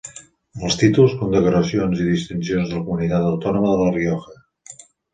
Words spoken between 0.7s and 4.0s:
títols, condecoracions i distincions de la Comunitat Autònoma de la